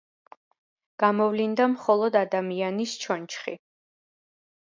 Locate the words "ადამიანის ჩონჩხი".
2.21-3.57